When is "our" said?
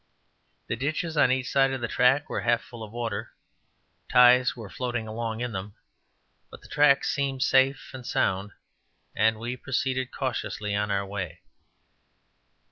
10.89-11.05